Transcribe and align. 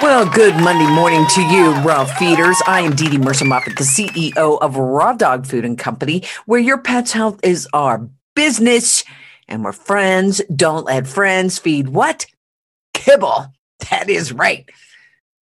Well, 0.00 0.30
good 0.30 0.54
Monday 0.54 0.88
morning 0.94 1.26
to 1.34 1.42
you, 1.42 1.72
raw 1.82 2.04
feeders. 2.04 2.56
I 2.68 2.82
am 2.82 2.94
Dee 2.94 3.08
Dee 3.08 3.18
Mercer 3.18 3.44
Moffat, 3.44 3.76
the 3.76 3.82
CEO 3.82 4.56
of 4.60 4.76
Raw 4.76 5.12
Dog 5.12 5.44
Food 5.44 5.64
and 5.64 5.76
Company, 5.76 6.22
where 6.46 6.60
your 6.60 6.78
pet's 6.78 7.10
health 7.10 7.40
is 7.42 7.66
our 7.72 8.08
business 8.36 9.02
and 9.48 9.64
we're 9.64 9.72
friends. 9.72 10.40
Don't 10.54 10.84
let 10.84 11.08
friends 11.08 11.58
feed 11.58 11.88
what? 11.88 12.26
Kibble. 12.94 13.52
That 13.90 14.08
is 14.08 14.32
right. 14.32 14.70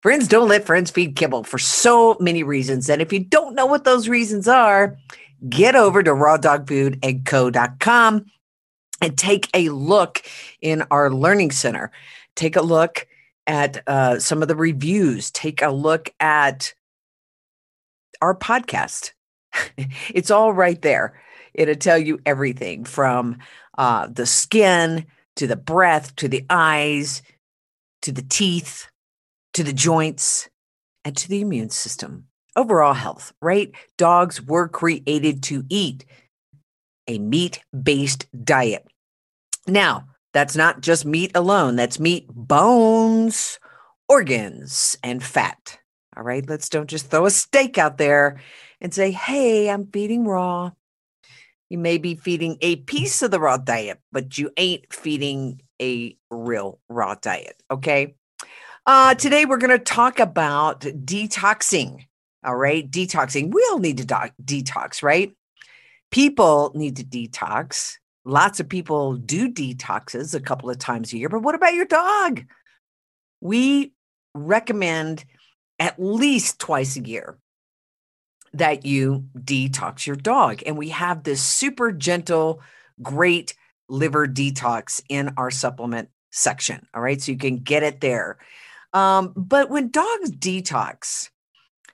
Friends 0.03 0.27
don't 0.27 0.49
let 0.49 0.67
friends 0.67 0.91
feed 0.91 1.15
kibble 1.15 1.45
for 1.45 1.59
so 1.59 2.17
many 2.19 2.43
reasons. 2.43 2.91
And 2.91 3.01
if 3.01 3.13
you 3.13 3.21
don't 3.21 3.55
know 3.55 3.67
what 3.67 3.85
those 3.85 4.09
reasons 4.09 4.49
are, 4.49 4.97
get 5.49 5.77
over 5.77 6.03
to 6.03 6.11
rawdogfoodandco.com 6.11 8.27
and 9.01 9.17
take 9.17 9.49
a 9.55 9.69
look 9.69 10.23
in 10.61 10.83
our 10.91 11.09
learning 11.11 11.53
center. 11.53 11.93
Take 12.35 12.57
a 12.57 12.63
look 12.63 13.07
at 13.51 13.83
uh, 13.89 14.21
some 14.21 14.43
of 14.43 14.49
the 14.49 14.55
reviews, 14.55 15.33
take 15.33 15.61
a 15.61 15.71
look 15.71 16.15
at 16.21 16.73
our 18.23 18.33
podcast. 18.37 19.11
it's 20.15 20.31
all 20.31 20.53
right 20.53 20.81
there. 20.83 21.21
It'll 21.53 21.75
tell 21.75 21.99
you 21.99 22.21
everything 22.25 22.85
from 22.85 23.39
uh, 23.77 24.07
the 24.07 24.25
skin 24.25 25.05
to 25.35 25.49
the 25.49 25.57
breath 25.57 26.15
to 26.17 26.29
the 26.29 26.47
eyes 26.49 27.23
to 28.03 28.13
the 28.13 28.23
teeth 28.23 28.87
to 29.55 29.65
the 29.65 29.73
joints 29.73 30.49
and 31.05 31.17
to 31.17 31.29
the 31.29 31.41
immune 31.41 31.71
system. 31.71 32.27
Overall 32.55 32.95
health, 32.95 33.33
right? 33.43 33.73
Dogs 33.99 34.41
were 34.41 34.69
created 34.69 35.43
to 35.45 35.65
eat 35.69 36.05
a 37.09 37.19
meat 37.19 37.65
based 37.83 38.27
diet. 38.45 38.87
Now, 39.67 40.07
that's 40.33 40.57
not 40.57 40.81
just 40.81 41.05
meat 41.05 41.33
alone, 41.35 41.77
that's 41.77 41.99
meat, 42.01 42.27
bones, 42.29 43.59
organs, 44.09 44.97
and 45.03 45.23
fat. 45.23 45.79
All 46.17 46.23
right, 46.23 46.47
let's 46.49 46.69
don't 46.69 46.91
just 46.91 47.11
throw 47.11 47.27
a 47.27 47.31
steak 47.31 47.79
out 47.79 47.99
there 47.99 48.41
and 48.81 48.93
say, 48.93 49.11
hey, 49.11 49.71
I'm 49.71 49.87
feeding 49.87 50.27
raw. 50.27 50.73
You 51.69 51.79
may 51.79 51.99
be 51.99 52.17
feeding 52.17 52.59
a 52.61 52.77
piece 52.77 53.23
of 53.23 53.31
the 53.31 53.39
raw 53.39 53.57
diet, 53.57 54.01
but 54.11 54.37
you 54.37 54.51
ain't 54.57 54.93
feeding 54.93 55.63
a 55.81 56.17
real 56.31 56.81
raw 56.89 57.15
diet. 57.15 57.63
Okay. 57.71 58.17
Uh, 58.87 59.15
today, 59.15 59.45
we're 59.45 59.59
going 59.59 59.71
to 59.71 59.79
talk 59.79 60.19
about 60.19 60.81
detoxing. 60.81 62.07
All 62.45 62.57
right. 62.57 62.91
Detoxing. 62.91 63.53
We 63.53 63.65
all 63.71 63.79
need 63.79 63.99
to 63.99 64.05
do- 64.05 64.63
detox, 64.63 65.03
right? 65.03 65.33
People 66.11 66.73
need 66.75 66.97
to 66.97 67.05
detox. 67.05 67.99
Lots 68.25 68.61
of 68.61 68.69
people 68.69 69.17
do 69.17 69.51
detoxes 69.51 70.35
a 70.35 70.41
couple 70.41 70.69
of 70.69 70.79
times 70.79 71.13
a 71.13 71.19
year, 71.19 71.29
but 71.29 71.43
what 71.43 71.55
about 71.55 71.75
your 71.75 71.87
dog? 71.87 72.45
We 73.41 73.93
recommend 74.35 75.25
at 75.79 75.99
least 75.99 76.59
twice 76.59 76.97
a 76.97 77.01
year 77.01 77.39
that 78.53 78.85
you 78.85 79.25
detox 79.39 80.07
your 80.07 80.17
dog. 80.17 80.63
And 80.67 80.77
we 80.77 80.91
have 80.91 81.23
this 81.23 81.43
super 81.43 81.93
gentle, 81.93 82.61
great 83.03 83.55
liver 83.89 84.27
detox 84.27 85.03
in 85.09 85.33
our 85.37 85.51
supplement 85.51 86.11
section. 86.31 86.87
All 86.95 87.03
right. 87.03 87.21
So 87.21 87.33
you 87.33 87.39
can 87.39 87.59
get 87.59 87.83
it 87.83 88.01
there. 88.01 88.39
Um, 88.93 89.33
but 89.37 89.71
when 89.71 89.91
dogs 89.91 90.31
detox, 90.33 91.31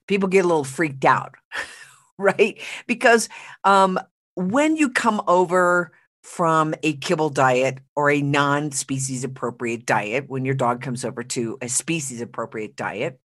people 0.09 0.29
get 0.29 0.45
a 0.45 0.49
little 0.49 0.65
freaked 0.65 1.05
out, 1.05 1.35
right? 2.19 2.61
Because 2.87 3.29
um, 3.65 3.99
when 4.35 4.77
you 4.77 4.91
come 4.91 5.23
over 5.27 5.93
from 6.27 6.75
a 6.83 6.95
kibble 6.95 7.31
diet 7.31 7.79
or 7.95 8.11
a 8.11 8.21
non 8.21 8.73
species 8.73 9.23
appropriate 9.23 9.87
diet, 9.87 10.25
when 10.27 10.45
your 10.45 10.57
dog 10.57 10.83
comes 10.83 11.05
over 11.05 11.23
to 11.23 11.57
a 11.63 11.69
species 11.69 12.21
appropriate 12.21 12.75
diet, 12.75 13.21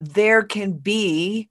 there 0.00 0.42
can 0.42 0.72
be 0.72 1.48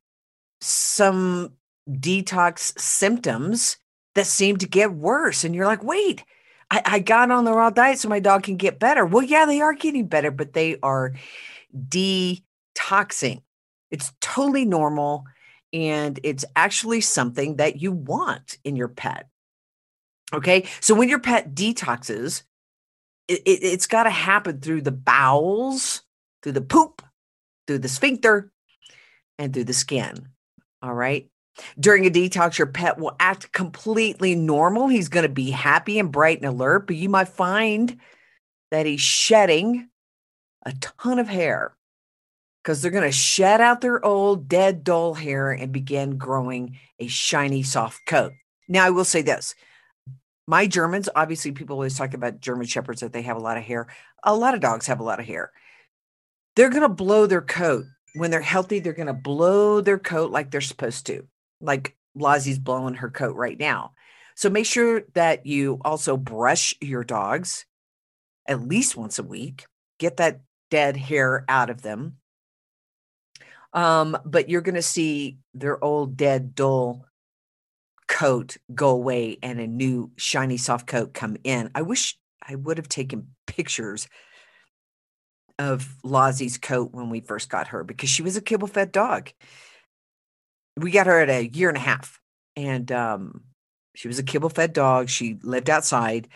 some 0.60 1.54
detox 1.90 2.78
symptoms 2.78 3.78
that 4.16 4.28
seem 4.28 4.58
to 4.58 4.68
get 4.68 4.92
worse. 4.92 5.46
And 5.46 5.56
you're 5.56 5.68
like, 5.68 5.84
wait, 5.84 6.26
I, 6.70 6.82
I, 6.86 7.00
got 7.00 7.32
on 7.32 7.46
the 7.46 7.54
raw 7.54 7.70
diet 7.70 8.00
so 8.00 8.10
my 8.10 8.20
dog 8.20 8.44
can 8.44 8.58
get 8.58 8.78
better. 8.78 9.06
Well, 9.06 9.24
yeah, 9.24 9.46
they 9.46 9.62
are 9.62 9.74
getting 9.74 10.08
better, 10.08 10.32
but 10.32 10.52
they 10.52 10.78
are 10.84 11.14
detoxing. 11.74 13.42
It's 13.90 14.12
totally 14.20 14.66
normal. 14.66 15.24
And 15.72 16.20
it's 16.24 16.44
actually 16.58 17.02
something 17.02 17.56
that 17.56 17.82
you 17.82 17.94
want 17.94 18.58
in 18.66 18.76
your 18.76 18.90
pet. 18.90 19.30
Okay. 20.34 20.68
So 20.80 20.96
when 20.96 21.10
your 21.10 21.20
pet 21.20 21.54
detoxes, 21.54 22.44
it, 23.28 23.42
it, 23.46 23.64
has 23.64 23.88
got 23.88 24.04
to 24.04 24.10
happen 24.10 24.60
through 24.60 24.82
the 24.82 24.92
bowels, 24.92 26.04
through 26.44 26.54
the 26.54 26.62
poop, 26.62 27.02
through 27.68 27.80
the 27.80 27.90
sphincter, 27.90 28.52
and 29.38 29.54
through 29.54 29.64
the 29.66 29.74
skin. 29.74 30.30
All 30.82 30.94
right. 30.94 31.30
During 31.80 32.06
a 32.06 32.10
detox, 32.10 32.58
your 32.58 32.68
pet 32.68 32.98
will 33.00 33.16
act 33.20 33.52
completely 33.54 34.36
normal. 34.36 34.88
He's 34.88 35.08
going 35.08 35.24
to 35.24 35.30
be 35.30 35.52
happy 35.52 36.00
and 36.00 36.12
bright 36.12 36.38
and 36.38 36.48
alert, 36.48 36.88
but 36.88 36.98
you 36.98 37.10
might 37.10 37.30
find 37.30 37.98
that 38.72 38.86
he's 38.86 39.02
shedding 39.02 39.90
a 40.66 40.74
ton 40.74 41.18
of 41.18 41.28
hair 41.28 41.76
because 42.62 42.82
they're 42.82 42.92
going 42.92 43.04
to 43.04 43.12
shed 43.12 43.62
out 43.62 43.82
their 43.82 44.04
old, 44.04 44.50
dead, 44.50 44.84
dull 44.84 45.14
hair 45.14 45.52
and 45.52 45.72
begin 45.72 46.18
growing 46.18 46.78
a 47.00 47.08
shiny, 47.08 47.64
soft 47.64 48.06
coat. 48.06 48.34
Now, 48.68 48.86
I 48.86 48.90
will 48.90 49.06
say 49.06 49.22
this 49.22 49.56
my 50.48 50.68
Germans, 50.68 51.10
obviously, 51.16 51.52
people 51.52 51.76
always 51.76 51.98
talk 51.98 52.14
about 52.14 52.40
German 52.40 52.68
shepherds 52.68 53.02
that 53.02 53.14
they 53.14 53.24
have 53.24 53.38
a 53.38 53.42
lot 53.42 53.58
of 53.58 53.64
hair. 53.64 53.88
A 54.24 54.36
lot 54.36 54.54
of 54.54 54.60
dogs 54.60 54.88
have 54.88 55.00
a 55.00 55.04
lot 55.04 55.20
of 55.20 55.26
hair. 55.26 55.52
They're 56.56 56.70
going 56.70 56.84
to 56.84 56.90
blow 56.90 57.26
their 57.26 57.42
coat 57.42 57.86
when 58.14 58.32
they're 58.32 58.42
healthy. 58.42 58.80
They're 58.80 58.94
going 58.94 59.08
to 59.08 59.14
blow 59.14 59.82
their 59.82 60.00
coat 60.00 60.32
like 60.32 60.52
they're 60.52 60.62
supposed 60.62 61.08
to, 61.08 61.28
like 61.62 61.96
Lazzie's 62.16 62.60
blowing 62.60 62.96
her 62.96 63.10
coat 63.10 63.36
right 63.36 63.60
now. 63.60 63.94
So 64.36 64.50
make 64.50 64.66
sure 64.66 65.04
that 65.14 65.46
you 65.46 65.80
also 65.84 66.18
brush 66.18 66.76
your 66.82 67.04
dogs 67.04 67.66
at 68.48 68.62
least 68.62 68.96
once 68.96 69.18
a 69.18 69.24
week. 69.24 69.66
Get 69.98 70.18
that 70.18 70.42
dead 70.70 70.98
hair 70.98 71.46
out 71.50 71.70
of 71.70 71.82
them. 71.82 72.18
Um, 73.74 74.18
but 74.26 74.50
you're 74.50 74.62
going 74.62 74.76
to 74.76 74.82
see 74.82 75.38
their 75.54 75.84
old, 75.84 76.16
dead, 76.16 76.56
dull 76.56 77.06
coat 78.08 78.58
go 78.74 78.90
away 78.90 79.38
and 79.42 79.60
a 79.60 79.68
new 79.68 80.12
shiny 80.16 80.58
soft 80.58 80.88
coat 80.88 81.14
come 81.14 81.38
in. 81.44 81.72
I 81.76 81.82
wish 81.82 82.18
I 82.42 82.56
would 82.56 82.78
have 82.78 82.90
taken 82.90 83.30
pictures 83.48 84.08
of 85.58 85.96
Lozzie's 86.04 86.58
coat 86.58 86.90
when 86.92 87.10
we 87.10 87.22
first 87.22 87.50
got 87.50 87.70
her 87.70 87.84
because 87.84 88.10
she 88.10 88.22
was 88.22 88.38
a 88.38 88.42
kibble 88.42 88.68
fed 88.68 88.92
dog. 88.92 89.32
We 90.78 90.92
got 90.92 91.08
her 91.08 91.20
at 91.20 91.30
a 91.30 91.48
year 91.48 91.70
and 91.70 91.78
a 91.78 91.82
half 91.82 92.20
and 92.56 92.92
um, 92.92 93.42
she 93.96 94.08
was 94.08 94.20
a 94.20 94.24
kibble 94.24 94.50
fed 94.50 94.74
dog. 94.74 95.10
She 95.10 95.38
lived 95.42 95.70
outside. 95.70 96.28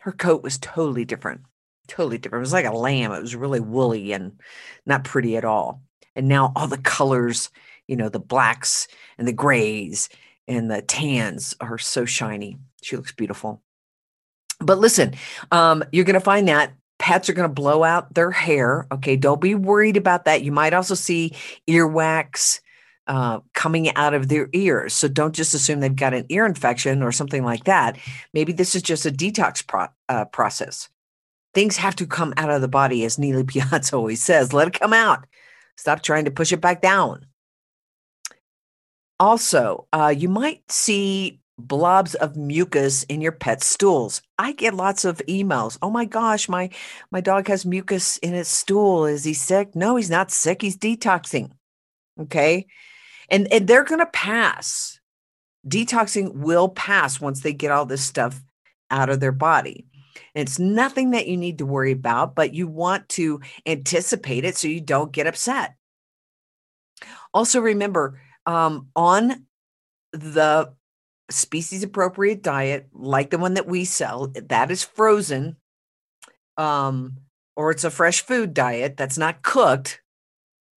Her 0.00 0.12
coat 0.12 0.42
was 0.42 0.58
totally 0.58 1.04
different, 1.04 1.42
totally 1.86 2.18
different. 2.18 2.40
It 2.40 2.48
was 2.48 2.52
like 2.52 2.64
a 2.64 2.72
lamb. 2.72 3.12
It 3.12 3.20
was 3.20 3.36
really 3.36 3.60
woolly 3.60 4.12
and 4.12 4.40
not 4.86 5.04
pretty 5.04 5.36
at 5.36 5.44
all. 5.44 5.82
And 6.16 6.28
now 6.28 6.52
all 6.56 6.66
the 6.66 6.78
colors, 6.78 7.50
you 7.86 7.96
know, 7.96 8.08
the 8.08 8.18
blacks 8.18 8.88
and 9.18 9.28
the 9.28 9.32
grays 9.32 10.08
and 10.48 10.70
the 10.70 10.82
tans 10.82 11.54
are 11.60 11.78
so 11.78 12.04
shiny. 12.04 12.58
She 12.82 12.96
looks 12.96 13.12
beautiful. 13.12 13.62
But 14.60 14.78
listen, 14.78 15.14
um, 15.52 15.84
you're 15.92 16.04
going 16.04 16.14
to 16.14 16.20
find 16.20 16.48
that 16.48 16.72
pets 16.98 17.28
are 17.28 17.32
going 17.32 17.48
to 17.48 17.54
blow 17.54 17.84
out 17.84 18.12
their 18.14 18.30
hair. 18.30 18.86
Okay, 18.90 19.16
don't 19.16 19.40
be 19.40 19.54
worried 19.54 19.96
about 19.96 20.24
that. 20.24 20.42
You 20.42 20.50
might 20.50 20.74
also 20.74 20.94
see 20.94 21.36
earwax 21.68 22.60
uh, 23.06 23.40
coming 23.54 23.94
out 23.94 24.14
of 24.14 24.28
their 24.28 24.48
ears. 24.52 24.92
So 24.94 25.08
don't 25.08 25.34
just 25.34 25.54
assume 25.54 25.80
they've 25.80 25.94
got 25.94 26.14
an 26.14 26.26
ear 26.28 26.44
infection 26.44 27.02
or 27.02 27.12
something 27.12 27.44
like 27.44 27.64
that. 27.64 27.96
Maybe 28.34 28.52
this 28.52 28.74
is 28.74 28.82
just 28.82 29.06
a 29.06 29.10
detox 29.10 29.66
pro- 29.66 29.88
uh, 30.08 30.26
process. 30.26 30.88
Things 31.54 31.76
have 31.78 31.96
to 31.96 32.06
come 32.06 32.34
out 32.36 32.50
of 32.50 32.60
the 32.60 32.68
body, 32.68 33.04
as 33.04 33.18
Neely 33.18 33.44
Piazza 33.46 33.96
always 33.96 34.22
says. 34.22 34.52
Let 34.52 34.68
it 34.68 34.78
come 34.78 34.92
out. 34.92 35.26
Stop 35.76 36.02
trying 36.02 36.24
to 36.26 36.30
push 36.30 36.52
it 36.52 36.60
back 36.60 36.82
down. 36.82 37.24
Also, 39.20 39.86
uh, 39.92 40.14
you 40.16 40.28
might 40.28 40.70
see 40.70 41.40
blobs 41.58 42.14
of 42.14 42.36
mucus 42.36 43.02
in 43.04 43.20
your 43.20 43.32
pet's 43.32 43.66
stools. 43.66 44.22
I 44.38 44.52
get 44.52 44.74
lots 44.74 45.04
of 45.04 45.18
emails. 45.28 45.76
Oh 45.82 45.90
my 45.90 46.04
gosh, 46.04 46.48
my 46.48 46.70
my 47.10 47.20
dog 47.20 47.48
has 47.48 47.66
mucus 47.66 48.16
in 48.18 48.32
his 48.32 48.48
stool. 48.48 49.06
Is 49.06 49.24
he 49.24 49.34
sick? 49.34 49.74
No, 49.74 49.96
he's 49.96 50.10
not 50.10 50.30
sick. 50.30 50.62
He's 50.62 50.76
detoxing. 50.76 51.50
Okay? 52.20 52.66
And 53.28 53.52
and 53.52 53.66
they're 53.66 53.84
going 53.84 54.00
to 54.00 54.06
pass. 54.06 55.00
Detoxing 55.66 56.34
will 56.34 56.68
pass 56.68 57.20
once 57.20 57.40
they 57.40 57.52
get 57.52 57.72
all 57.72 57.84
this 57.84 58.04
stuff 58.04 58.40
out 58.90 59.10
of 59.10 59.20
their 59.20 59.32
body. 59.32 59.86
It's 60.34 60.58
nothing 60.58 61.10
that 61.10 61.26
you 61.26 61.36
need 61.36 61.58
to 61.58 61.66
worry 61.66 61.92
about, 61.92 62.34
but 62.34 62.54
you 62.54 62.68
want 62.68 63.08
to 63.10 63.40
anticipate 63.66 64.44
it 64.44 64.56
so 64.56 64.68
you 64.68 64.80
don't 64.80 65.12
get 65.12 65.26
upset. 65.26 65.74
Also, 67.34 67.60
remember 67.60 68.20
um, 68.48 68.88
on 68.96 69.44
the 70.12 70.72
species 71.30 71.82
appropriate 71.82 72.42
diet, 72.42 72.88
like 72.94 73.28
the 73.30 73.38
one 73.38 73.54
that 73.54 73.66
we 73.66 73.84
sell, 73.84 74.32
that 74.34 74.70
is 74.70 74.82
frozen, 74.82 75.56
um, 76.56 77.18
or 77.56 77.70
it's 77.70 77.84
a 77.84 77.90
fresh 77.90 78.22
food 78.22 78.54
diet 78.54 78.96
that's 78.96 79.18
not 79.18 79.42
cooked. 79.42 80.00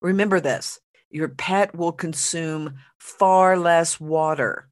Remember 0.02 0.40
this 0.40 0.80
your 1.10 1.30
pet 1.30 1.74
will 1.76 1.92
consume 1.92 2.76
far 3.00 3.58
less 3.58 4.00
water 4.00 4.70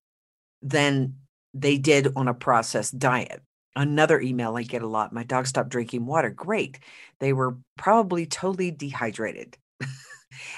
than 0.62 1.16
they 1.54 1.78
did 1.78 2.10
on 2.16 2.28
a 2.28 2.34
processed 2.34 3.00
diet. 3.00 3.42
Another 3.76 4.20
email 4.20 4.58
I 4.58 4.64
get 4.64 4.82
a 4.82 4.88
lot 4.88 5.14
my 5.14 5.24
dog 5.24 5.48
stopped 5.48 5.70
drinking 5.70 6.06
water. 6.06 6.30
Great. 6.30 6.80
They 7.22 7.32
were 7.32 7.56
probably 7.78 8.26
totally 8.26 8.72
dehydrated. 8.72 9.58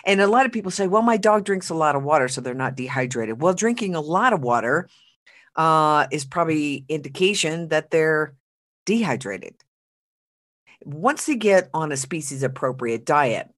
and 0.06 0.22
a 0.22 0.28
lot 0.28 0.46
of 0.46 0.52
people 0.52 0.72
say, 0.72 0.88
well, 0.88 1.02
my 1.02 1.18
dog 1.18 1.46
drinks 1.46 1.70
a 1.70 1.76
lot 1.76 1.96
of 1.96 2.04
water, 2.04 2.28
so 2.28 2.42
they're 2.42 2.54
not 2.54 2.76
dehydrated. 2.76 3.42
Well, 3.42 3.54
drinking 3.54 3.96
a 3.96 4.02
lot 4.02 4.34
of 4.34 4.42
water 4.42 4.90
uh, 5.56 6.08
is 6.12 6.26
probably 6.26 6.86
indication 6.90 7.70
that 7.70 7.92
they're 7.92 8.36
dehydrated. 8.86 9.56
Once 10.84 11.26
they 11.26 11.36
get 11.36 11.70
on 11.74 11.92
a 11.92 11.98
species 11.98 12.44
appropriate 12.44 13.06
diet, 13.06 13.50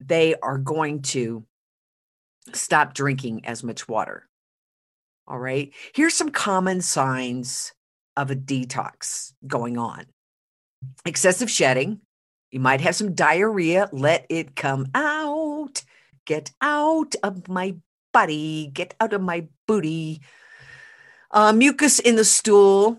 they 0.00 0.34
are 0.42 0.58
going 0.58 1.02
to 1.02 1.44
stop 2.52 2.94
drinking 2.94 3.44
as 3.44 3.62
much 3.62 3.88
water. 3.88 4.28
All 5.28 5.38
right. 5.38 5.72
Here's 5.94 6.14
some 6.14 6.30
common 6.30 6.80
signs 6.80 7.72
of 8.16 8.30
a 8.30 8.36
detox 8.36 9.32
going 9.46 9.78
on 9.78 10.06
excessive 11.04 11.50
shedding. 11.50 12.00
You 12.50 12.60
might 12.60 12.80
have 12.80 12.94
some 12.94 13.14
diarrhea. 13.14 13.88
Let 13.92 14.26
it 14.28 14.54
come 14.54 14.86
out. 14.94 15.45
Get 16.26 16.50
out 16.60 17.14
of 17.22 17.48
my 17.48 17.76
body. 18.12 18.70
Get 18.72 18.94
out 19.00 19.12
of 19.12 19.22
my 19.22 19.46
booty. 19.66 20.20
Uh, 21.30 21.52
mucus 21.52 21.98
in 21.98 22.16
the 22.16 22.24
stool. 22.24 22.98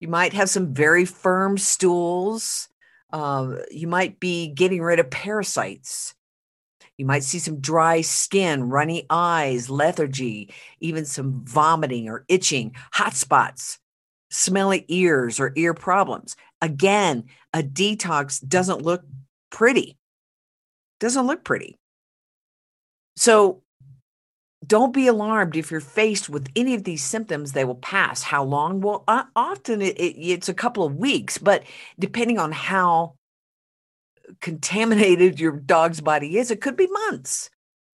You 0.00 0.08
might 0.08 0.32
have 0.32 0.50
some 0.50 0.74
very 0.74 1.04
firm 1.04 1.58
stools. 1.58 2.68
Uh, 3.12 3.56
you 3.70 3.86
might 3.86 4.18
be 4.18 4.48
getting 4.48 4.82
rid 4.82 4.98
of 4.98 5.10
parasites. 5.10 6.14
You 6.98 7.06
might 7.06 7.24
see 7.24 7.38
some 7.38 7.60
dry 7.60 8.00
skin, 8.00 8.68
runny 8.68 9.06
eyes, 9.10 9.70
lethargy, 9.70 10.52
even 10.80 11.04
some 11.04 11.44
vomiting 11.44 12.08
or 12.08 12.24
itching, 12.28 12.74
hot 12.92 13.14
spots, 13.14 13.78
smelly 14.30 14.84
ears 14.88 15.40
or 15.40 15.52
ear 15.56 15.74
problems. 15.74 16.36
Again, 16.60 17.24
a 17.52 17.62
detox 17.62 18.46
doesn't 18.46 18.82
look 18.82 19.04
pretty. 19.50 19.98
Doesn't 21.00 21.26
look 21.26 21.44
pretty. 21.44 21.78
So 23.16 23.62
don't 24.66 24.94
be 24.94 25.06
alarmed 25.06 25.56
if 25.56 25.70
you're 25.70 25.80
faced 25.80 26.28
with 26.28 26.48
any 26.54 26.74
of 26.74 26.84
these 26.84 27.02
symptoms 27.02 27.52
they 27.52 27.64
will 27.64 27.74
pass. 27.74 28.22
How 28.22 28.44
long? 28.44 28.80
Well 28.80 29.04
uh, 29.08 29.24
often 29.34 29.82
it, 29.82 29.98
it, 29.98 30.16
it's 30.18 30.48
a 30.48 30.54
couple 30.54 30.84
of 30.84 30.96
weeks 30.96 31.38
but 31.38 31.64
depending 31.98 32.38
on 32.38 32.52
how 32.52 33.14
contaminated 34.40 35.40
your 35.40 35.52
dog's 35.52 36.00
body 36.00 36.38
is 36.38 36.50
it 36.50 36.60
could 36.60 36.76
be 36.76 36.86
months. 36.86 37.50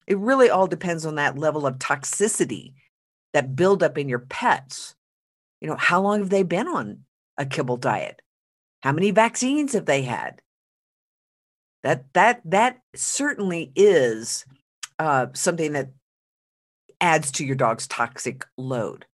It 0.07 0.19
really 0.19 0.49
all 0.51 0.67
depends 0.67 1.05
on 1.05 1.17
that 1.17 1.39
level 1.39 1.67
of 1.67 1.79
toxicity 1.79 2.75
that 3.35 3.57
buildup 3.57 3.99
in 3.99 4.09
your 4.09 4.21
pets. 4.21 4.95
You 5.61 5.69
know 5.69 5.77
how 5.77 6.01
long 6.01 6.21
have 6.21 6.31
they 6.31 6.43
been 6.43 6.69
on 6.69 7.05
a 7.37 7.45
kibble 7.45 7.77
diet? 7.77 8.23
How 8.83 8.93
many 8.93 9.11
vaccines 9.11 9.73
have 9.73 9.87
they 9.87 10.03
had? 10.03 10.41
That 11.83 12.05
that 12.15 12.41
that 12.45 12.81
certainly 12.95 13.73
is 13.75 14.45
uh, 14.99 15.27
something 15.35 15.73
that 15.73 15.91
adds 17.01 17.31
to 17.33 17.45
your 17.45 17.57
dog's 17.57 17.87
toxic 17.87 18.45
load. 18.57 19.07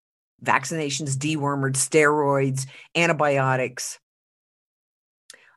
Vaccinations, 0.43 1.15
dewormers, 1.17 1.75
steroids, 1.75 2.65
antibiotics, 2.95 3.99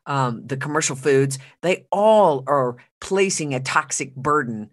um, 0.07 0.47
the 0.47 0.57
commercial 0.57 0.95
foods, 0.95 1.37
they 1.61 1.85
all 1.91 2.43
are 2.47 2.77
placing 3.01 3.53
a 3.53 3.59
toxic 3.59 4.15
burden 4.15 4.69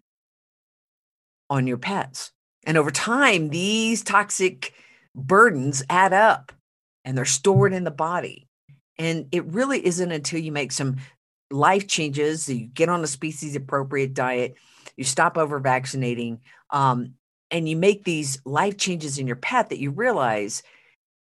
on 1.51 1.67
your 1.67 1.77
pets. 1.77 2.33
And 2.65 2.79
over 2.79 2.91
time, 2.91 3.51
these 3.51 4.03
toxic 4.03 4.73
burdens 5.15 5.83
add 5.91 6.13
up 6.13 6.53
and 7.05 7.19
they're 7.19 7.25
stored 7.25 7.73
in 7.73 7.85
the 7.85 7.91
body. 7.91 8.49
And 8.97 9.27
it 9.33 9.45
really 9.47 9.85
isn't 9.85 10.13
until 10.13 10.41
you 10.41 10.53
make 10.53 10.73
some 10.73 10.97
life 11.51 11.89
changes, 11.89 12.49
you 12.49 12.67
get 12.67 12.89
on 12.89 13.03
a 13.03 13.09
species 13.09 13.57
appropriate 13.57 14.15
diet, 14.15 14.55
you 14.97 15.05
stop 15.05 15.37
over 15.37 15.59
vaccinating, 15.59 16.41
um, 16.71 17.15
and 17.51 17.69
you 17.69 17.77
make 17.77 18.05
these 18.05 18.41
life 18.45 18.77
changes 18.77 19.19
in 19.19 19.27
your 19.27 19.37
pet 19.37 19.71
that 19.71 19.79
you 19.79 19.91
realize 19.91 20.63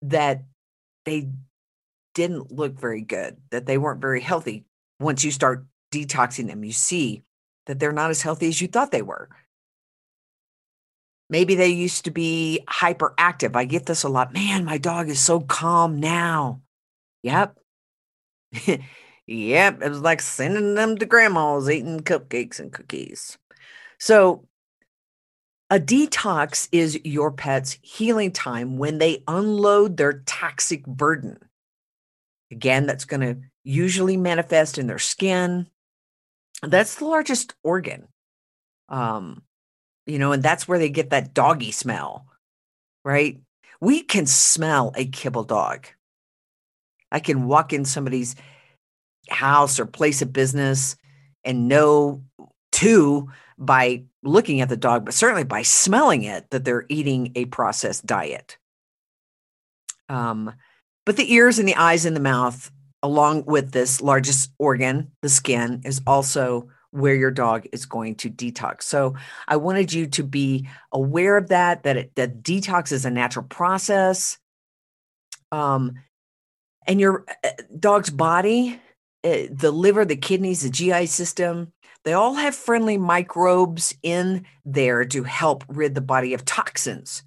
that 0.04 0.44
they 1.06 1.30
didn't 2.14 2.52
look 2.52 2.80
very 2.80 3.02
good, 3.02 3.38
that 3.52 3.66
they 3.66 3.78
weren't 3.78 4.02
very 4.02 4.22
healthy. 4.22 4.66
Once 5.00 5.24
you 5.24 5.32
start 5.32 5.66
detoxing 5.92 6.48
them, 6.48 6.64
you 6.64 6.72
see 6.72 7.24
that 7.66 7.80
they're 7.80 7.92
not 7.92 8.10
as 8.10 8.22
healthy 8.22 8.48
as 8.48 8.62
you 8.62 8.68
thought 8.68 8.92
they 8.92 9.02
were. 9.02 9.30
Maybe 11.30 11.56
they 11.56 11.70
used 11.70 12.06
to 12.06 12.12
be 12.12 12.60
hyperactive. 12.70 13.56
I 13.56 13.64
get 13.64 13.86
this 13.86 14.04
a 14.04 14.10
lot. 14.10 14.34
Man, 14.34 14.66
my 14.66 14.78
dog 14.78 15.08
is 15.08 15.20
so 15.20 15.40
calm 15.40 16.00
now. 16.00 16.62
Yep. 17.24 17.58
yep. 19.28 19.82
It 19.82 19.90
was 19.90 20.02
like 20.02 20.22
sending 20.22 20.76
them 20.76 20.98
to 20.98 21.06
grandma's 21.06 21.70
eating 21.70 22.02
cupcakes 22.02 22.60
and 22.60 22.74
cookies. 22.74 23.38
So 24.02 24.48
a 25.70 25.80
detox 25.80 26.68
is 26.72 27.00
your 27.04 27.32
pet's 27.32 27.78
healing 27.84 28.32
time 28.32 28.80
when 28.80 28.98
they 28.98 29.24
unload 29.28 29.96
their 29.96 30.24
toxic 30.26 30.84
burden. 30.88 31.38
Again, 32.50 32.88
that's 32.88 33.06
going 33.06 33.22
to 33.22 33.42
usually 33.64 34.18
manifest 34.18 34.80
in 34.80 34.88
their 34.88 34.98
skin. 34.98 35.68
That's 36.64 36.96
the 36.96 37.06
largest 37.06 37.54
organ. 37.64 38.08
Um, 38.90 39.44
you 40.08 40.18
know, 40.18 40.32
and 40.32 40.42
that's 40.42 40.68
where 40.68 40.80
they 40.80 40.90
get 40.90 41.12
that 41.12 41.36
doggy 41.36 41.72
smell, 41.72 42.26
right? 43.06 43.40
We 43.80 44.02
can 44.02 44.26
smell 44.26 44.94
a 44.96 45.06
kibble 45.06 45.44
dog. 45.44 45.86
I 47.12 47.20
can 47.20 47.46
walk 47.46 47.72
in 47.72 47.86
somebody's 47.86 48.36
house 49.30 49.80
or 49.80 49.86
place 49.86 50.24
of 50.24 50.34
business 50.34 50.96
and 51.44 51.68
know 51.68 52.24
two 52.82 53.30
by 53.58 54.04
looking 54.24 54.62
at 54.62 54.70
the 54.70 54.78
dog, 54.78 55.06
but 55.06 55.14
certainly 55.14 55.44
by 55.44 55.62
smelling 55.62 56.24
it, 56.24 56.50
that 56.50 56.66
they're 56.66 56.86
eating 56.90 57.32
a 57.36 57.46
processed 57.46 58.06
diet. 58.06 58.58
Um, 60.10 60.54
but 61.06 61.16
the 61.16 61.32
ears 61.32 61.60
and 61.60 61.68
the 61.68 61.76
eyes 61.76 62.06
and 62.06 62.16
the 62.16 62.22
mouth, 62.22 62.72
along 63.04 63.46
with 63.46 63.72
this 63.72 64.02
largest 64.02 64.52
organ, 64.58 65.12
the 65.22 65.30
skin, 65.30 65.82
is 65.86 66.02
also 66.08 66.70
where 66.90 67.16
your 67.16 67.32
dog 67.32 67.68
is 67.72 67.86
going 67.86 68.16
to 68.16 68.30
detox. 68.30 68.84
So 68.84 69.16
I 69.48 69.58
wanted 69.58 69.94
you 69.94 70.08
to 70.08 70.24
be 70.24 70.68
aware 70.92 71.38
of 71.38 71.50
that, 71.50 71.84
that, 71.84 71.98
it, 71.98 72.16
that 72.16 72.44
detox 72.44 72.92
is 72.92 73.06
a 73.06 73.12
natural 73.12 73.46
process. 73.46 74.38
Um, 75.52 75.94
and 76.88 77.00
your 77.00 77.26
uh, 77.44 77.50
dog's 77.80 78.10
body, 78.10 78.80
the 79.24 79.72
liver, 79.72 80.06
the 80.06 80.16
kidneys, 80.16 80.62
the 80.62 80.70
GI 80.70 81.06
system, 81.08 81.72
they 82.04 82.14
all 82.14 82.34
have 82.34 82.56
friendly 82.56 82.98
microbes 82.98 83.96
in 84.02 84.46
there 84.66 85.06
to 85.06 85.24
help 85.24 85.64
rid 85.68 85.94
the 85.94 86.02
body 86.02 86.34
of 86.34 86.46
toxins. 86.46 87.24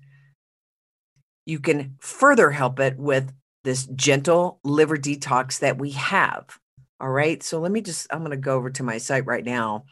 You 1.46 1.60
can 1.60 1.96
further 2.00 2.50
help 2.50 2.80
it 2.80 2.98
with 2.98 3.32
this 3.62 3.86
gentle 3.86 4.58
liver 4.64 4.96
detox 4.96 5.60
that 5.60 5.78
we 5.78 5.90
have. 5.90 6.58
All 7.00 7.10
right. 7.10 7.42
So 7.42 7.60
let 7.60 7.70
me 7.70 7.80
just, 7.80 8.06
I'm 8.10 8.20
going 8.20 8.30
to 8.30 8.36
go 8.36 8.56
over 8.56 8.70
to 8.70 8.82
my 8.82 8.98
site 8.98 9.26
right 9.26 9.44
now. 9.44 9.84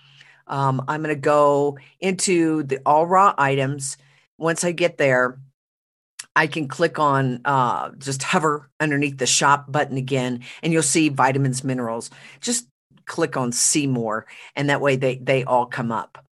Um, 0.47 0.85
I'm 0.89 1.03
going 1.03 1.15
to 1.15 1.21
go 1.21 1.79
into 2.01 2.63
the 2.65 2.81
all 2.85 3.07
raw 3.07 3.35
items. 3.39 3.97
Once 4.39 4.65
I 4.65 4.73
get 4.73 4.99
there, 4.99 5.39
I 6.35 6.47
can 6.47 6.69
click 6.69 6.99
on 6.99 7.41
uh, 7.45 7.91
just 7.99 8.23
hover 8.23 8.71
underneath 8.81 9.19
the 9.19 9.27
shop 9.27 9.71
button 9.71 9.97
again, 9.97 10.41
and 10.63 10.73
you'll 10.73 10.83
see 10.83 11.09
vitamins, 11.09 11.65
minerals. 11.65 12.11
Just 12.41 12.69
click 13.05 13.37
on 13.37 13.51
see 13.51 13.87
more 13.87 14.27
and 14.55 14.71
that 14.71 14.81
way 14.81 14.95
they 14.95 15.17
they 15.17 15.43
all 15.45 15.67
come 15.67 15.91
up 15.91 16.25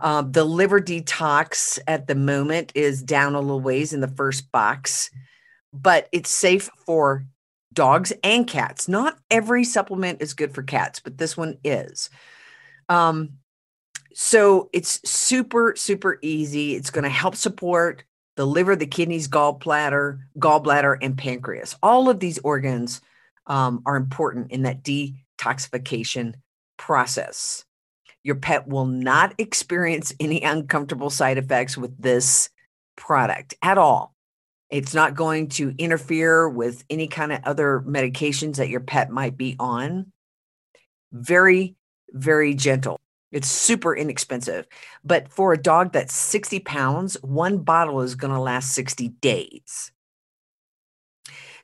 Uh, 0.00 0.22
the 0.22 0.44
liver 0.44 0.80
detox 0.80 1.78
at 1.86 2.06
the 2.06 2.14
moment 2.14 2.72
is 2.74 3.02
down 3.02 3.34
a 3.34 3.40
little 3.40 3.60
ways 3.60 3.92
in 3.92 4.00
the 4.00 4.08
first 4.08 4.50
box, 4.52 5.10
but 5.72 6.08
it's 6.12 6.30
safe 6.30 6.70
for 6.86 7.24
dogs 7.72 8.12
and 8.22 8.46
cats. 8.46 8.88
Not 8.88 9.18
every 9.30 9.64
supplement 9.64 10.22
is 10.22 10.34
good 10.34 10.54
for 10.54 10.62
cats, 10.62 11.00
but 11.00 11.18
this 11.18 11.36
one 11.36 11.58
is. 11.64 12.10
Um, 12.88 13.38
so 14.14 14.70
it's 14.72 15.00
super, 15.08 15.74
super 15.76 16.18
easy. 16.22 16.74
It's 16.74 16.90
going 16.90 17.04
to 17.04 17.10
help 17.10 17.36
support 17.36 18.04
the 18.36 18.46
liver, 18.46 18.76
the 18.76 18.86
kidneys, 18.86 19.28
gallbladder, 19.28 20.20
gallbladder, 20.38 20.96
and 21.02 21.16
pancreas. 21.18 21.76
All 21.82 22.08
of 22.08 22.20
these 22.20 22.38
organs 22.38 23.00
um, 23.46 23.82
are 23.84 23.96
important 23.96 24.50
in 24.52 24.62
that 24.62 24.82
detoxification 24.82 26.34
process. 26.76 27.64
Your 28.24 28.36
pet 28.36 28.68
will 28.68 28.86
not 28.86 29.34
experience 29.38 30.14
any 30.20 30.42
uncomfortable 30.42 31.10
side 31.10 31.38
effects 31.38 31.76
with 31.76 32.00
this 32.00 32.48
product 32.96 33.54
at 33.62 33.78
all. 33.78 34.14
It's 34.70 34.94
not 34.94 35.14
going 35.14 35.48
to 35.50 35.74
interfere 35.76 36.48
with 36.48 36.84
any 36.88 37.08
kind 37.08 37.32
of 37.32 37.40
other 37.44 37.84
medications 37.86 38.56
that 38.56 38.70
your 38.70 38.80
pet 38.80 39.10
might 39.10 39.36
be 39.36 39.56
on. 39.58 40.12
Very, 41.12 41.76
very 42.10 42.54
gentle. 42.54 42.98
It's 43.32 43.48
super 43.48 43.96
inexpensive. 43.96 44.66
But 45.02 45.28
for 45.30 45.52
a 45.52 45.60
dog 45.60 45.92
that's 45.92 46.14
60 46.14 46.60
pounds, 46.60 47.16
one 47.22 47.58
bottle 47.58 48.02
is 48.02 48.14
going 48.14 48.32
to 48.32 48.40
last 48.40 48.72
60 48.74 49.08
days. 49.08 49.90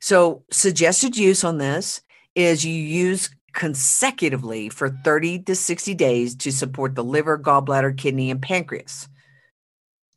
So, 0.01 0.45
suggested 0.51 1.17
use 1.17 1.45
on 1.45 1.59
this 1.59 2.01
is 2.35 2.65
you 2.65 2.73
use 2.73 3.31
consecutively 3.53 4.69
for 4.69 4.91
30 4.91 5.41
to 5.41 5.55
60 5.55 5.95
days 5.95 6.37
to 6.37 6.53
support 6.53 6.95
the 6.95 7.03
liver, 7.05 7.39
gallbladder, 7.39 7.97
kidney, 7.97 8.31
and 8.31 8.41
pancreas. 8.41 9.09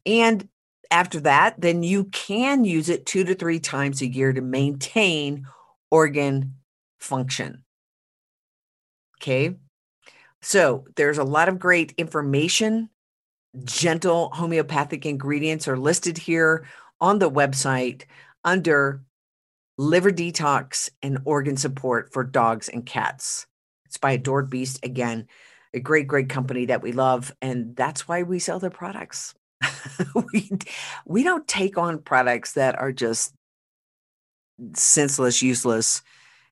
And 0.06 0.48
after 0.92 1.20
that, 1.22 1.60
then 1.60 1.84
you 1.84 2.06
can 2.06 2.64
use 2.64 2.90
it 2.90 3.06
two 3.06 3.24
to 3.24 3.34
three 3.34 3.60
times 3.60 4.02
a 4.02 4.08
year 4.08 4.34
to 4.34 4.42
maintain 4.42 5.48
organ 5.90 6.56
function. 7.00 7.64
Okay. 9.18 9.56
So 10.42 10.86
there's 10.96 11.18
a 11.18 11.24
lot 11.24 11.50
of 11.50 11.60
great 11.60 11.94
information. 11.98 12.90
Gentle 13.64 14.30
homeopathic 14.34 15.06
ingredients 15.06 15.68
are 15.68 15.78
listed 15.78 16.18
here 16.18 16.66
on 17.00 17.20
the 17.20 17.30
website 17.30 18.04
under 18.44 19.04
liver 19.78 20.12
detox 20.12 20.90
and 21.02 21.20
organ 21.26 21.58
support 21.58 22.14
for 22.14 22.24
dogs 22.24 22.70
and 22.70 22.86
cats. 22.86 23.48
It's 23.86 23.98
by 23.98 24.12
Adored 24.12 24.50
Beast. 24.50 24.80
Again, 24.84 25.28
a 25.74 25.80
great, 25.80 26.08
great 26.08 26.30
company 26.30 26.66
that 26.68 26.82
we 26.82 26.92
love. 26.92 27.34
And 27.42 27.76
that's 27.76 28.08
why 28.08 28.24
we 28.24 28.40
sell 28.40 28.60
their 28.60 28.70
products. 28.70 29.34
we, 30.34 30.50
we 31.06 31.24
don't 31.24 31.48
take 31.48 31.78
on 31.78 32.00
products 32.00 32.54
that 32.54 32.80
are 32.80 32.92
just 32.92 33.34
senseless, 34.76 35.42
useless, 35.42 36.02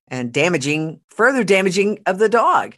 and 0.08 0.32
damaging, 0.32 1.00
further 1.08 1.44
damaging 1.44 2.00
of 2.06 2.18
the 2.18 2.28
dog. 2.28 2.76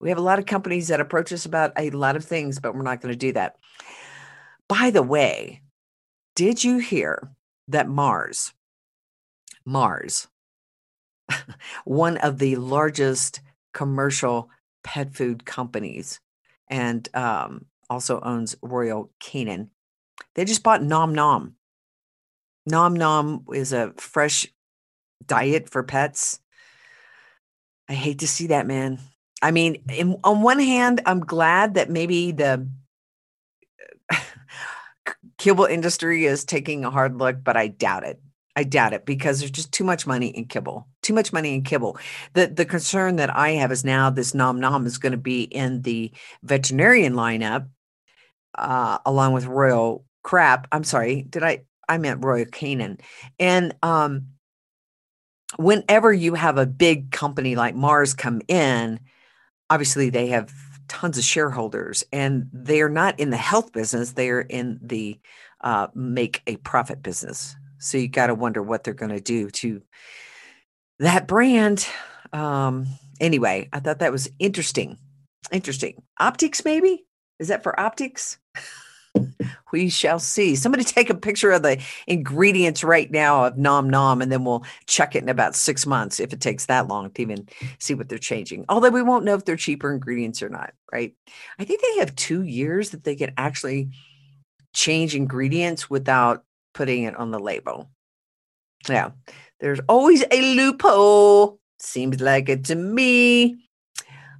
We 0.00 0.08
have 0.08 0.18
a 0.18 0.22
lot 0.22 0.38
of 0.38 0.46
companies 0.46 0.88
that 0.88 1.00
approach 1.00 1.32
us 1.32 1.44
about 1.44 1.72
a 1.76 1.90
lot 1.90 2.16
of 2.16 2.24
things, 2.24 2.58
but 2.58 2.74
we're 2.74 2.82
not 2.82 3.00
going 3.00 3.12
to 3.12 3.18
do 3.18 3.32
that. 3.32 3.56
By 4.66 4.90
the 4.90 5.02
way, 5.02 5.62
did 6.34 6.64
you 6.64 6.78
hear 6.78 7.30
that 7.68 7.88
Mars, 7.88 8.54
Mars, 9.66 10.28
one 11.84 12.16
of 12.18 12.38
the 12.38 12.56
largest 12.56 13.40
commercial 13.74 14.48
pet 14.82 15.14
food 15.14 15.44
companies, 15.44 16.20
and 16.68 17.08
um, 17.14 17.66
also 17.90 18.20
owns 18.20 18.56
Royal 18.62 19.10
Canin, 19.20 19.68
they 20.34 20.44
just 20.44 20.62
bought 20.62 20.82
Nom 20.82 21.14
Nom. 21.14 21.56
Nom 22.64 22.94
Nom 22.94 23.44
is 23.52 23.72
a 23.72 23.92
fresh 23.98 24.46
diet 25.26 25.68
for 25.68 25.82
pets. 25.82 26.40
I 27.88 27.94
hate 27.94 28.20
to 28.20 28.28
see 28.28 28.46
that, 28.48 28.66
man. 28.66 29.00
I 29.42 29.50
mean, 29.50 29.82
in, 29.92 30.16
on 30.24 30.42
one 30.42 30.58
hand, 30.58 31.00
I'm 31.06 31.20
glad 31.20 31.74
that 31.74 31.90
maybe 31.90 32.32
the 32.32 32.68
kibble 35.38 35.64
industry 35.64 36.26
is 36.26 36.44
taking 36.44 36.84
a 36.84 36.90
hard 36.90 37.16
look, 37.16 37.42
but 37.42 37.56
I 37.56 37.68
doubt 37.68 38.04
it. 38.04 38.20
I 38.56 38.64
doubt 38.64 38.92
it 38.92 39.06
because 39.06 39.38
there's 39.38 39.50
just 39.50 39.72
too 39.72 39.84
much 39.84 40.06
money 40.06 40.28
in 40.28 40.46
kibble. 40.46 40.86
Too 41.02 41.14
much 41.14 41.32
money 41.32 41.54
in 41.54 41.62
kibble. 41.62 41.98
The 42.34 42.48
the 42.48 42.66
concern 42.66 43.16
that 43.16 43.34
I 43.34 43.50
have 43.50 43.72
is 43.72 43.84
now 43.84 44.10
this 44.10 44.34
nom 44.34 44.60
nom 44.60 44.86
is 44.86 44.98
going 44.98 45.12
to 45.12 45.18
be 45.18 45.42
in 45.42 45.82
the 45.82 46.12
veterinarian 46.42 47.14
lineup, 47.14 47.68
uh, 48.56 48.98
along 49.06 49.32
with 49.32 49.46
Royal 49.46 50.04
Crap. 50.22 50.66
I'm 50.72 50.84
sorry, 50.84 51.22
did 51.22 51.42
I? 51.42 51.62
I 51.88 51.98
meant 51.98 52.24
Royal 52.24 52.44
Canin. 52.44 53.00
And 53.38 53.74
um, 53.82 54.26
whenever 55.56 56.12
you 56.12 56.34
have 56.34 56.58
a 56.58 56.66
big 56.66 57.10
company 57.12 57.56
like 57.56 57.74
Mars 57.74 58.14
come 58.14 58.42
in, 58.48 59.00
obviously 59.70 60.10
they 60.10 60.26
have 60.26 60.52
tons 60.88 61.16
of 61.16 61.24
shareholders 61.24 62.04
and 62.12 62.48
they 62.52 62.82
are 62.82 62.88
not 62.88 63.18
in 63.18 63.30
the 63.30 63.36
health 63.36 63.72
business 63.72 64.12
they 64.12 64.28
are 64.28 64.40
in 64.40 64.78
the 64.82 65.18
uh, 65.62 65.88
make 65.94 66.42
a 66.46 66.56
profit 66.56 67.02
business. 67.02 67.54
So 67.78 67.98
you 67.98 68.08
got 68.08 68.28
to 68.28 68.34
wonder 68.34 68.62
what 68.62 68.82
they're 68.82 68.94
going 68.94 69.12
to 69.12 69.20
do 69.20 69.50
to 69.50 69.82
that 70.98 71.26
brand. 71.26 71.86
Um 72.32 72.86
anyway 73.20 73.68
i 73.72 73.80
thought 73.80 73.98
that 73.98 74.12
was 74.12 74.30
interesting. 74.38 74.98
Interesting. 75.52 76.02
Optics 76.18 76.64
maybe? 76.64 77.04
Is 77.38 77.48
that 77.48 77.62
for 77.62 77.78
optics 77.78 78.38
we 79.72 79.88
shall 79.88 80.18
see. 80.18 80.56
Somebody 80.56 80.84
take 80.84 81.10
a 81.10 81.14
picture 81.14 81.50
of 81.50 81.62
the 81.62 81.82
ingredients 82.06 82.84
right 82.84 83.10
now 83.10 83.44
of 83.44 83.58
Nom 83.58 83.88
Nom, 83.88 84.22
and 84.22 84.30
then 84.30 84.44
we'll 84.44 84.64
check 84.86 85.14
it 85.14 85.22
in 85.22 85.28
about 85.28 85.56
six 85.56 85.86
months 85.86 86.20
if 86.20 86.32
it 86.32 86.40
takes 86.40 86.66
that 86.66 86.88
long 86.88 87.10
to 87.10 87.22
even 87.22 87.48
see 87.78 87.94
what 87.94 88.08
they're 88.08 88.18
changing. 88.18 88.64
Although 88.68 88.90
we 88.90 89.02
won't 89.02 89.24
know 89.24 89.34
if 89.34 89.44
they're 89.44 89.56
cheaper 89.56 89.92
ingredients 89.92 90.42
or 90.42 90.48
not, 90.48 90.72
right? 90.92 91.14
I 91.58 91.64
think 91.64 91.80
they 91.82 91.98
have 92.00 92.14
two 92.16 92.42
years 92.42 92.90
that 92.90 93.04
they 93.04 93.16
can 93.16 93.32
actually 93.36 93.90
change 94.72 95.14
ingredients 95.14 95.90
without 95.90 96.44
putting 96.74 97.04
it 97.04 97.16
on 97.16 97.30
the 97.30 97.40
label. 97.40 97.90
Yeah, 98.88 99.10
there's 99.60 99.80
always 99.88 100.24
a 100.30 100.54
loophole. 100.54 101.58
Seems 101.78 102.20
like 102.20 102.48
it 102.48 102.64
to 102.66 102.74
me. 102.74 103.58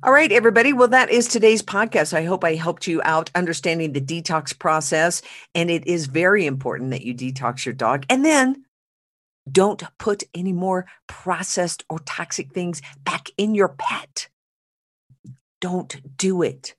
All 0.02 0.12
right, 0.12 0.32
everybody. 0.32 0.72
Well, 0.72 0.88
that 0.88 1.10
is 1.10 1.28
today's 1.28 1.62
podcast. 1.62 2.14
I 2.14 2.24
hope 2.24 2.42
I 2.42 2.54
helped 2.54 2.86
you 2.86 3.02
out 3.04 3.30
understanding 3.34 3.92
the 3.92 4.00
detox 4.00 4.58
process. 4.58 5.20
And 5.54 5.70
it 5.70 5.86
is 5.86 6.06
very 6.06 6.46
important 6.46 6.92
that 6.92 7.02
you 7.02 7.14
detox 7.14 7.66
your 7.66 7.74
dog. 7.74 8.06
And 8.08 8.24
then 8.24 8.64
don't 9.52 9.82
put 9.98 10.22
any 10.34 10.54
more 10.54 10.86
processed 11.06 11.84
or 11.90 11.98
toxic 11.98 12.54
things 12.54 12.80
back 13.04 13.28
in 13.36 13.54
your 13.54 13.68
pet. 13.68 14.28
Don't 15.60 16.16
do 16.16 16.40
it. 16.40 16.74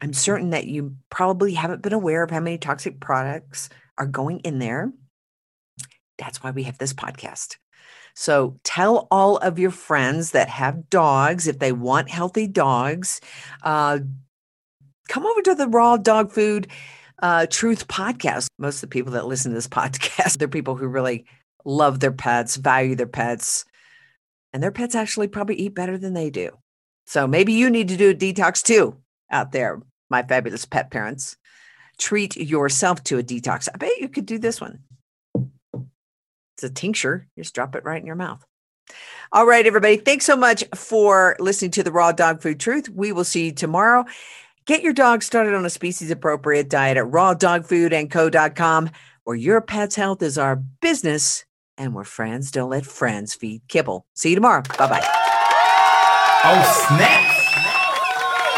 I'm 0.00 0.14
certain 0.14 0.50
that 0.50 0.66
you 0.66 0.96
probably 1.10 1.54
haven't 1.54 1.82
been 1.82 1.92
aware 1.92 2.24
of 2.24 2.30
how 2.32 2.40
many 2.40 2.58
toxic 2.58 2.98
products 2.98 3.68
are 3.98 4.06
going 4.06 4.40
in 4.40 4.58
there. 4.58 4.92
That's 6.18 6.42
why 6.42 6.50
we 6.50 6.64
have 6.64 6.78
this 6.78 6.92
podcast. 6.92 7.56
So 8.14 8.58
tell 8.62 9.08
all 9.10 9.38
of 9.38 9.58
your 9.58 9.70
friends 9.70 10.30
that 10.30 10.48
have 10.48 10.88
dogs 10.88 11.46
if 11.46 11.58
they 11.58 11.72
want 11.72 12.08
healthy 12.08 12.46
dogs. 12.46 13.20
Uh, 13.62 14.00
come 15.08 15.26
over 15.26 15.42
to 15.42 15.54
the 15.54 15.68
Raw 15.68 15.96
Dog 15.96 16.30
Food 16.30 16.68
uh, 17.22 17.46
Truth 17.50 17.88
podcast. 17.88 18.46
Most 18.58 18.76
of 18.76 18.82
the 18.82 18.94
people 18.94 19.12
that 19.12 19.26
listen 19.26 19.50
to 19.50 19.56
this 19.56 19.68
podcast, 19.68 20.38
they're 20.38 20.48
people 20.48 20.76
who 20.76 20.86
really 20.86 21.24
love 21.64 22.00
their 22.00 22.12
pets, 22.12 22.56
value 22.56 22.94
their 22.94 23.06
pets, 23.06 23.64
and 24.52 24.62
their 24.62 24.72
pets 24.72 24.94
actually 24.94 25.28
probably 25.28 25.56
eat 25.56 25.74
better 25.74 25.98
than 25.98 26.14
they 26.14 26.30
do. 26.30 26.50
So 27.06 27.26
maybe 27.26 27.52
you 27.52 27.68
need 27.68 27.88
to 27.88 27.96
do 27.96 28.10
a 28.10 28.14
detox 28.14 28.62
too 28.62 28.96
out 29.30 29.52
there, 29.52 29.82
my 30.08 30.22
fabulous 30.22 30.64
pet 30.64 30.90
parents. 30.90 31.36
Treat 31.98 32.36
yourself 32.36 33.02
to 33.04 33.18
a 33.18 33.22
detox. 33.22 33.68
I 33.72 33.76
bet 33.76 33.98
you 34.00 34.08
could 34.08 34.26
do 34.26 34.38
this 34.38 34.60
one. 34.60 34.80
It's 36.54 36.64
a 36.64 36.70
tincture. 36.70 37.26
You 37.36 37.42
just 37.42 37.54
drop 37.54 37.74
it 37.76 37.84
right 37.84 38.00
in 38.00 38.06
your 38.06 38.16
mouth. 38.16 38.44
All 39.32 39.46
right, 39.46 39.66
everybody. 39.66 39.96
Thanks 39.96 40.24
so 40.24 40.36
much 40.36 40.64
for 40.74 41.36
listening 41.40 41.72
to 41.72 41.82
the 41.82 41.92
Raw 41.92 42.12
Dog 42.12 42.40
Food 42.40 42.60
Truth. 42.60 42.88
We 42.88 43.12
will 43.12 43.24
see 43.24 43.46
you 43.46 43.52
tomorrow. 43.52 44.04
Get 44.66 44.82
your 44.82 44.92
dog 44.92 45.22
started 45.22 45.54
on 45.54 45.66
a 45.66 45.70
species 45.70 46.10
appropriate 46.10 46.70
diet 46.70 46.96
at 46.96 47.04
rawdogfoodandco.com, 47.04 48.90
where 49.24 49.36
your 49.36 49.60
pet's 49.60 49.96
health 49.96 50.22
is 50.22 50.38
our 50.38 50.56
business 50.56 51.44
and 51.76 51.94
where 51.94 52.04
friends 52.04 52.50
don't 52.50 52.70
let 52.70 52.86
friends 52.86 53.34
feed 53.34 53.62
kibble. 53.68 54.06
See 54.14 54.30
you 54.30 54.36
tomorrow. 54.36 54.62
Bye 54.78 54.88
bye. 54.88 55.24
Oh, 56.46 56.86
snap! 56.88 57.33